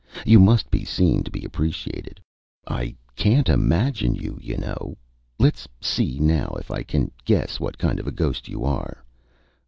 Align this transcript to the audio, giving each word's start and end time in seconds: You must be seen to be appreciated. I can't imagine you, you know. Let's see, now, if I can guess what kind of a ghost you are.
You 0.25 0.39
must 0.39 0.71
be 0.71 0.83
seen 0.83 1.21
to 1.25 1.29
be 1.29 1.45
appreciated. 1.45 2.19
I 2.65 2.95
can't 3.15 3.47
imagine 3.47 4.15
you, 4.15 4.35
you 4.41 4.57
know. 4.57 4.97
Let's 5.37 5.67
see, 5.79 6.17
now, 6.17 6.55
if 6.57 6.71
I 6.71 6.81
can 6.81 7.11
guess 7.23 7.59
what 7.59 7.77
kind 7.77 7.99
of 7.99 8.07
a 8.07 8.11
ghost 8.11 8.47
you 8.47 8.63
are. 8.65 9.05